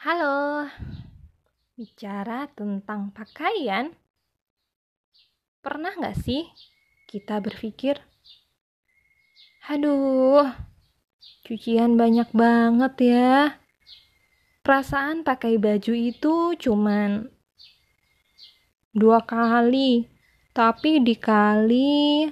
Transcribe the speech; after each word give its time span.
Halo, 0.00 0.64
bicara 1.76 2.48
tentang 2.56 3.12
pakaian, 3.12 3.92
pernah 5.60 5.92
nggak 5.92 6.16
sih 6.16 6.48
kita 7.04 7.36
berpikir, 7.36 8.00
aduh, 9.68 10.48
cucian 11.44 12.00
banyak 12.00 12.32
banget 12.32 13.12
ya. 13.12 13.60
Perasaan 14.64 15.20
pakai 15.20 15.60
baju 15.60 15.92
itu 15.92 16.56
cuman 16.56 17.28
dua 18.96 19.20
kali, 19.20 20.08
tapi 20.56 21.04
dikali 21.04 22.24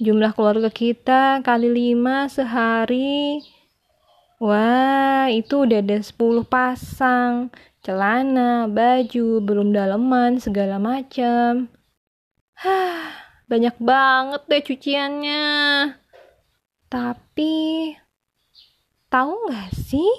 jumlah 0.00 0.32
keluarga 0.32 0.72
kita 0.72 1.44
kali 1.44 1.68
lima 1.68 2.24
sehari 2.32 3.44
Wah, 4.42 5.30
itu 5.30 5.62
udah 5.62 5.78
ada 5.78 6.02
10 6.02 6.42
pasang. 6.42 7.54
Celana, 7.78 8.66
baju, 8.66 9.38
belum 9.38 9.70
daleman, 9.70 10.42
segala 10.42 10.82
macam. 10.82 11.70
Hah, 12.58 13.38
banyak 13.46 13.78
banget 13.78 14.42
deh 14.50 14.62
cuciannya. 14.66 15.46
Tapi, 16.90 17.54
tahu 19.06 19.30
nggak 19.46 19.70
sih? 19.78 20.10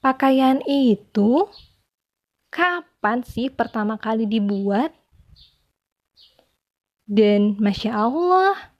Pakaian 0.00 0.64
itu 0.64 1.52
kapan 2.48 3.20
sih 3.28 3.52
pertama 3.52 4.00
kali 4.00 4.24
dibuat? 4.24 4.88
Dan 7.04 7.60
Masya 7.60 7.92
Allah, 7.92 8.72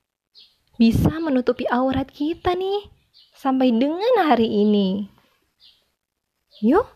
bisa 0.80 1.20
menutupi 1.20 1.68
aurat 1.68 2.08
kita 2.08 2.56
nih 2.56 3.01
sampai 3.42 3.74
dengan 3.74 4.22
hari 4.22 4.46
ini. 4.46 5.10
Yuk, 6.62 6.86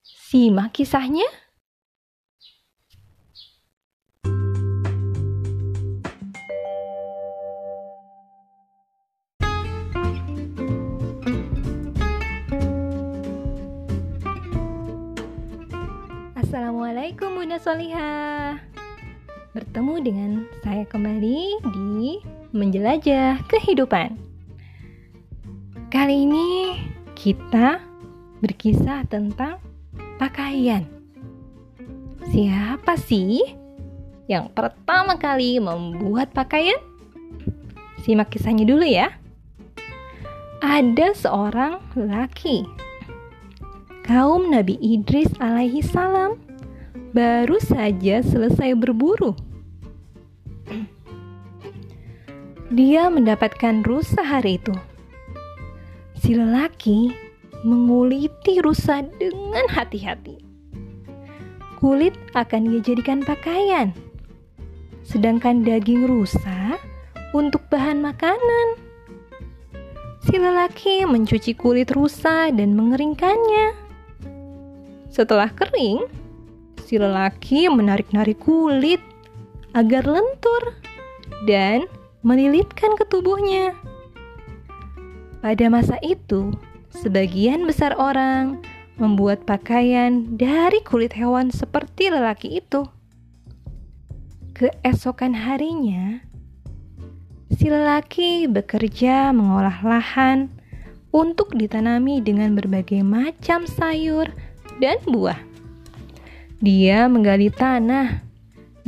simak 0.00 0.72
kisahnya. 0.72 1.28
Assalamualaikum 16.40 17.34
Bunda 17.34 17.58
Solihah 17.58 18.62
Bertemu 19.52 19.94
dengan 20.00 20.30
saya 20.62 20.86
kembali 20.86 21.40
di 21.74 22.22
Menjelajah 22.54 23.42
Kehidupan 23.50 24.23
Kali 25.94 26.26
ini 26.26 26.74
kita 27.14 27.78
berkisah 28.42 29.06
tentang 29.06 29.62
pakaian. 30.18 30.82
Siapa 32.34 32.98
sih 32.98 33.38
yang 34.26 34.50
pertama 34.50 35.14
kali 35.14 35.62
membuat 35.62 36.34
pakaian? 36.34 36.82
Simak 38.02 38.34
kisahnya 38.34 38.66
dulu 38.66 38.82
ya. 38.82 39.14
Ada 40.58 41.14
seorang 41.14 41.78
laki, 41.94 42.66
kaum 44.02 44.50
Nabi 44.50 44.74
Idris 44.82 45.30
alaihi 45.38 45.78
salam, 45.78 46.42
baru 47.14 47.62
saja 47.62 48.18
selesai 48.18 48.74
berburu. 48.74 49.38
Dia 52.74 53.06
mendapatkan 53.14 53.86
rusa 53.86 54.26
hari 54.26 54.58
itu 54.58 54.74
si 56.24 56.32
lelaki 56.32 57.12
menguliti 57.68 58.56
rusa 58.64 59.04
dengan 59.20 59.68
hati-hati. 59.68 60.40
Kulit 61.76 62.16
akan 62.32 62.72
dia 62.72 62.80
jadikan 62.80 63.20
pakaian, 63.20 63.92
sedangkan 65.04 65.60
daging 65.60 66.08
rusa 66.08 66.80
untuk 67.36 67.60
bahan 67.68 68.00
makanan. 68.00 68.80
Si 70.24 70.40
lelaki 70.40 71.04
mencuci 71.04 71.52
kulit 71.52 71.92
rusa 71.92 72.48
dan 72.48 72.72
mengeringkannya. 72.72 73.76
Setelah 75.12 75.52
kering, 75.52 76.08
si 76.88 76.96
lelaki 76.96 77.68
menarik-narik 77.68 78.40
kulit 78.40 79.04
agar 79.76 80.08
lentur 80.08 80.72
dan 81.44 81.84
melilitkan 82.24 82.96
ke 82.96 83.04
tubuhnya. 83.12 83.76
Pada 85.44 85.68
masa 85.68 86.00
itu, 86.00 86.56
sebagian 87.04 87.68
besar 87.68 87.92
orang 88.00 88.64
membuat 88.96 89.44
pakaian 89.44 90.24
dari 90.40 90.80
kulit 90.80 91.12
hewan 91.12 91.52
seperti 91.52 92.08
lelaki 92.08 92.64
itu. 92.64 92.88
Keesokan 94.56 95.36
harinya, 95.36 96.24
si 97.52 97.68
lelaki 97.68 98.48
bekerja 98.48 99.36
mengolah 99.36 99.84
lahan 99.84 100.48
untuk 101.12 101.52
ditanami 101.52 102.24
dengan 102.24 102.56
berbagai 102.56 103.04
macam 103.04 103.68
sayur 103.68 104.32
dan 104.80 104.96
buah. 105.04 105.36
Dia 106.64 107.04
menggali 107.04 107.52
tanah, 107.52 108.24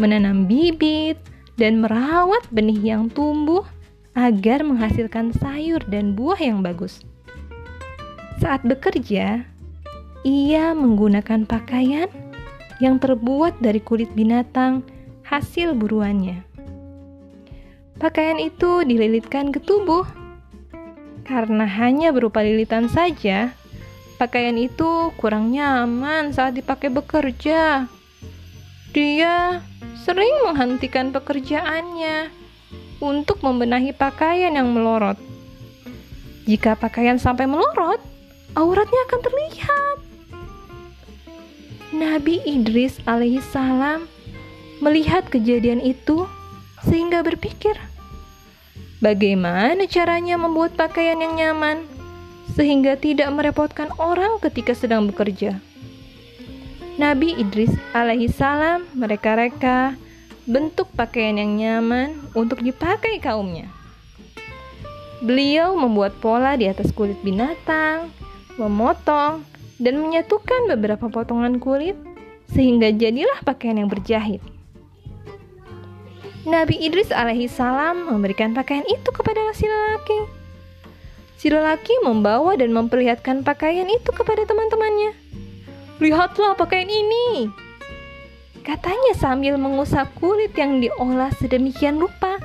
menanam 0.00 0.48
bibit, 0.48 1.20
dan 1.60 1.84
merawat 1.84 2.48
benih 2.48 2.96
yang 2.96 3.12
tumbuh 3.12 3.75
agar 4.16 4.64
menghasilkan 4.64 5.36
sayur 5.36 5.84
dan 5.92 6.16
buah 6.16 6.40
yang 6.40 6.64
bagus. 6.64 7.04
Saat 8.40 8.64
bekerja, 8.64 9.44
ia 10.24 10.64
menggunakan 10.72 11.44
pakaian 11.44 12.08
yang 12.80 12.96
terbuat 12.96 13.60
dari 13.60 13.78
kulit 13.84 14.08
binatang 14.16 14.80
hasil 15.28 15.76
buruannya. 15.76 16.40
Pakaian 18.00 18.40
itu 18.40 18.84
dililitkan 18.88 19.52
ke 19.52 19.60
tubuh. 19.60 20.08
Karena 21.26 21.66
hanya 21.66 22.14
berupa 22.14 22.38
lilitan 22.38 22.86
saja, 22.86 23.50
pakaian 24.16 24.54
itu 24.54 25.10
kurang 25.18 25.50
nyaman 25.50 26.30
saat 26.30 26.54
dipakai 26.54 26.88
bekerja. 26.88 27.90
Dia 28.94 29.60
sering 30.06 30.46
menghentikan 30.46 31.10
pekerjaannya 31.10 32.45
untuk 33.02 33.42
membenahi 33.44 33.92
pakaian 33.92 34.54
yang 34.54 34.72
melorot. 34.72 35.18
Jika 36.46 36.78
pakaian 36.78 37.18
sampai 37.18 37.50
melorot, 37.50 37.98
auratnya 38.54 39.00
akan 39.10 39.20
terlihat. 39.20 39.96
Nabi 41.96 42.42
Idris 42.44 43.00
alaihissalam 43.08 44.06
melihat 44.84 45.26
kejadian 45.26 45.80
itu 45.80 46.28
sehingga 46.84 47.24
berpikir, 47.24 47.74
bagaimana 49.00 49.88
caranya 49.88 50.36
membuat 50.36 50.76
pakaian 50.76 51.18
yang 51.18 51.34
nyaman 51.34 51.88
sehingga 52.54 52.94
tidak 52.94 53.32
merepotkan 53.32 53.90
orang 53.98 54.38
ketika 54.38 54.76
sedang 54.76 55.08
bekerja. 55.10 55.58
Nabi 56.96 57.36
Idris 57.36 57.72
alaihissalam 57.92 58.88
mereka-reka 58.96 59.98
bentuk 60.46 60.86
pakaian 60.94 61.34
yang 61.42 61.58
nyaman 61.58 62.14
untuk 62.32 62.62
dipakai 62.62 63.18
kaumnya. 63.18 63.66
Beliau 65.18 65.74
membuat 65.74 66.14
pola 66.22 66.54
di 66.54 66.70
atas 66.70 66.94
kulit 66.94 67.18
binatang, 67.26 68.14
memotong, 68.54 69.42
dan 69.82 69.98
menyatukan 69.98 70.70
beberapa 70.70 71.10
potongan 71.10 71.58
kulit 71.58 71.98
sehingga 72.54 72.94
jadilah 72.94 73.42
pakaian 73.42 73.82
yang 73.82 73.90
berjahit. 73.90 74.38
Nabi 76.46 76.78
Idris 76.78 77.10
alaihi 77.10 77.50
salam 77.50 78.06
memberikan 78.06 78.54
pakaian 78.54 78.86
itu 78.86 79.10
kepada 79.10 79.50
si 79.50 79.66
lelaki. 79.66 80.20
Si 81.36 81.50
lelaki 81.50 81.92
membawa 82.06 82.54
dan 82.54 82.70
memperlihatkan 82.70 83.42
pakaian 83.42 83.90
itu 83.90 84.14
kepada 84.14 84.46
teman-temannya. 84.46 85.10
Lihatlah 85.98 86.54
pakaian 86.54 86.86
ini, 86.86 87.50
Katanya 88.66 89.14
sambil 89.14 89.54
mengusap 89.54 90.10
kulit 90.18 90.50
yang 90.58 90.82
diolah 90.82 91.30
sedemikian 91.38 92.02
rupa 92.02 92.42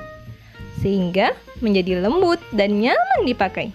sehingga 0.78 1.34
menjadi 1.58 1.98
lembut 1.98 2.38
dan 2.54 2.78
nyaman 2.78 3.26
dipakai. 3.26 3.74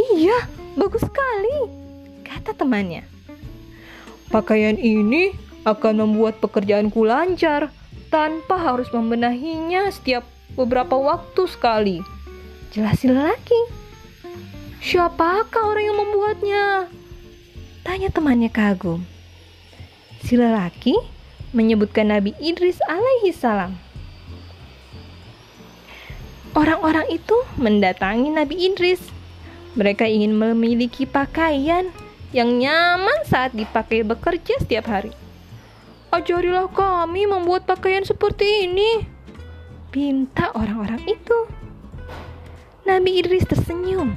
Iya, 0.00 0.48
bagus 0.80 1.04
sekali, 1.04 1.68
kata 2.24 2.56
temannya. 2.56 3.04
Pakaian 4.32 4.80
ini 4.80 5.36
akan 5.68 6.08
membuat 6.08 6.40
pekerjaanku 6.40 7.04
lancar 7.04 7.68
tanpa 8.08 8.56
harus 8.56 8.88
membenahinya 8.88 9.92
setiap 9.92 10.24
beberapa 10.56 10.96
waktu 10.96 11.44
sekali. 11.52 12.00
Jelasin 12.72 13.12
lagi. 13.12 13.60
Siapakah 14.80 15.68
orang 15.68 15.84
yang 15.84 15.98
membuatnya? 16.00 16.64
Tanya 17.84 18.08
temannya 18.08 18.48
kagum. 18.48 19.04
Si 20.24 20.32
lelaki 20.32 21.15
menyebutkan 21.56 22.12
Nabi 22.12 22.36
Idris 22.36 22.76
alaihi 22.84 23.32
salam. 23.32 23.80
Orang-orang 26.52 27.08
itu 27.08 27.36
mendatangi 27.56 28.28
Nabi 28.28 28.68
Idris. 28.68 29.00
Mereka 29.76 30.04
ingin 30.08 30.36
memiliki 30.36 31.08
pakaian 31.08 31.88
yang 32.32 32.60
nyaman 32.60 33.24
saat 33.24 33.56
dipakai 33.56 34.04
bekerja 34.04 34.60
setiap 34.60 34.88
hari. 34.88 35.12
Ajarilah 36.12 36.68
kami 36.72 37.28
membuat 37.28 37.68
pakaian 37.68 38.04
seperti 38.04 38.68
ini, 38.68 39.04
pinta 39.92 40.52
orang-orang 40.56 41.00
itu. 41.08 41.38
Nabi 42.88 43.20
Idris 43.20 43.44
tersenyum. 43.44 44.16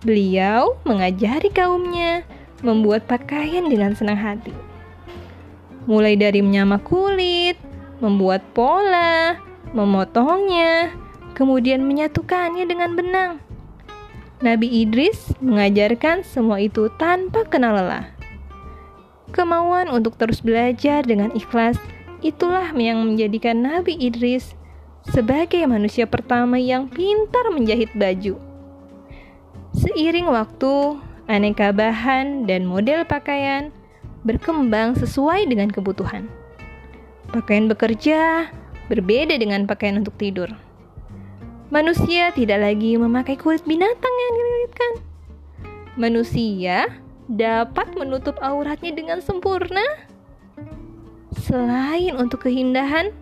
Beliau 0.00 0.80
mengajari 0.84 1.48
kaumnya 1.52 2.24
membuat 2.64 3.04
pakaian 3.04 3.68
dengan 3.68 3.92
senang 3.92 4.16
hati. 4.16 4.73
Mulai 5.84 6.16
dari 6.16 6.40
menyamak 6.40 6.88
kulit, 6.88 7.60
membuat 8.00 8.40
pola, 8.56 9.36
memotongnya, 9.76 10.92
kemudian 11.36 11.84
menyatukannya 11.84 12.64
dengan 12.64 12.90
benang. 12.96 13.32
Nabi 14.40 14.84
Idris 14.84 15.32
mengajarkan 15.40 16.24
semua 16.24 16.60
itu 16.60 16.92
tanpa 17.00 17.44
kenal 17.48 17.76
lelah. 17.76 18.12
Kemauan 19.34 19.90
untuk 19.90 20.14
terus 20.14 20.44
belajar 20.44 21.02
dengan 21.02 21.34
ikhlas 21.34 21.80
itulah 22.22 22.70
yang 22.76 23.02
menjadikan 23.02 23.60
Nabi 23.60 23.98
Idris 23.98 24.54
sebagai 25.10 25.60
manusia 25.68 26.08
pertama 26.08 26.56
yang 26.56 26.88
pintar 26.88 27.52
menjahit 27.52 27.92
baju. 27.92 28.40
Seiring 29.74 30.30
waktu, 30.30 31.02
aneka 31.26 31.74
bahan 31.74 32.46
dan 32.46 32.64
model 32.64 33.04
pakaian 33.04 33.74
berkembang 34.24 34.96
sesuai 34.96 35.46
dengan 35.46 35.68
kebutuhan. 35.68 36.26
Pakaian 37.30 37.68
bekerja 37.68 38.48
berbeda 38.88 39.36
dengan 39.36 39.68
pakaian 39.68 40.00
untuk 40.00 40.16
tidur. 40.16 40.48
Manusia 41.72 42.32
tidak 42.32 42.60
lagi 42.60 42.96
memakai 42.96 43.36
kulit 43.36 43.64
binatang 43.64 44.14
yang 44.14 44.32
dililitkan. 44.36 44.92
Manusia 45.94 46.76
dapat 47.28 47.96
menutup 47.96 48.36
auratnya 48.40 48.92
dengan 48.92 49.18
sempurna. 49.20 49.84
Selain 51.44 52.16
untuk 52.16 52.48
keindahan, 52.48 53.12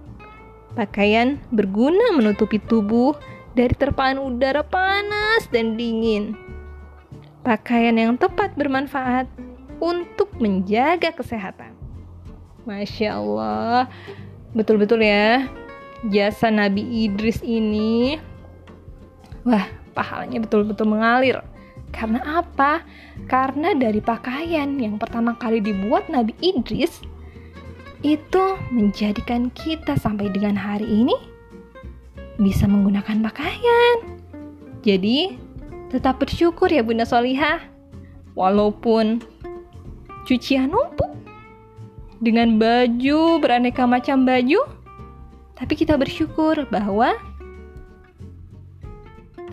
pakaian 0.75 1.39
berguna 1.51 2.15
menutupi 2.15 2.59
tubuh 2.63 3.15
dari 3.53 3.73
terpaan 3.75 4.19
udara 4.19 4.63
panas 4.65 5.47
dan 5.51 5.79
dingin. 5.79 6.37
Pakaian 7.43 7.99
yang 7.99 8.15
tepat 8.15 8.55
bermanfaat 8.55 9.27
untuk 9.83 10.31
menjaga 10.39 11.11
kesehatan. 11.11 11.75
Masya 12.63 13.19
Allah, 13.19 13.91
betul-betul 14.55 15.03
ya, 15.03 15.51
jasa 16.07 16.55
Nabi 16.55 16.87
Idris 16.87 17.43
ini 17.43 18.23
Wah, 19.43 19.67
pahalanya 19.91 20.39
betul-betul 20.39 20.87
mengalir. 20.87 21.43
Karena 21.91 22.41
apa? 22.41 22.87
Karena 23.27 23.75
dari 23.75 23.99
pakaian 23.99 24.79
yang 24.79 25.03
pertama 25.03 25.35
kali 25.35 25.59
dibuat 25.59 26.07
Nabi 26.07 26.31
Idris 26.39 27.03
itu 28.07 28.45
menjadikan 28.71 29.51
kita 29.51 29.99
sampai 29.99 30.31
dengan 30.31 30.55
hari 30.55 30.87
ini 30.87 31.15
bisa 32.39 32.71
menggunakan 32.71 33.19
pakaian. 33.27 33.97
Jadi, 34.83 35.39
tetap 35.91 36.23
bersyukur 36.23 36.71
ya 36.71 36.87
Bunda 36.87 37.07
Solihah. 37.07 37.63
Walaupun 38.33 39.21
cucian 40.27 40.71
numpuk 40.71 41.11
dengan 42.23 42.55
baju 42.57 43.43
beraneka 43.43 43.83
macam 43.83 44.23
baju, 44.23 44.63
tapi 45.59 45.75
kita 45.75 45.99
bersyukur 45.99 46.71
bahwa 46.71 47.19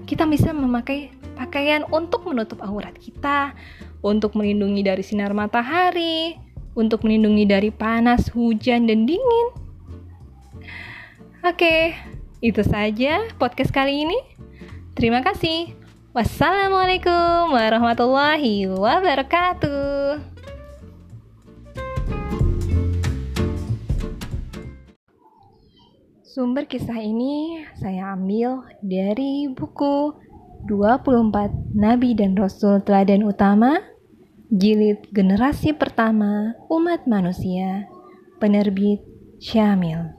kita 0.06 0.26
bisa 0.30 0.54
memakai 0.54 1.14
pakaian 1.38 1.86
untuk 1.90 2.26
menutup 2.30 2.62
aurat 2.62 2.94
kita, 2.98 3.54
untuk 4.02 4.38
melindungi 4.38 4.86
dari 4.86 5.02
sinar 5.02 5.34
matahari, 5.34 6.38
untuk 6.78 7.06
melindungi 7.06 7.46
dari 7.46 7.70
panas, 7.74 8.30
hujan, 8.34 8.86
dan 8.86 9.10
dingin. 9.10 9.48
Oke, 11.46 11.96
itu 12.44 12.62
saja 12.62 13.26
podcast 13.40 13.72
kali 13.72 14.04
ini. 14.04 14.20
Terima 14.94 15.24
kasih. 15.24 15.72
Wassalamualaikum 16.12 17.56
warahmatullahi 17.56 18.68
wabarakatuh. 18.68 19.79
Sumber 26.40 26.72
kisah 26.72 26.96
ini 27.04 27.68
saya 27.76 28.16
ambil 28.16 28.64
dari 28.80 29.52
buku 29.52 30.16
24 30.72 31.76
Nabi 31.76 32.16
dan 32.16 32.32
Rasul 32.40 32.80
Teladan 32.80 33.28
Utama 33.28 33.84
Jilid 34.48 35.04
Generasi 35.12 35.76
Pertama 35.76 36.56
Umat 36.72 37.04
Manusia 37.12 37.92
Penerbit 38.40 39.04
Syamil 39.44 40.19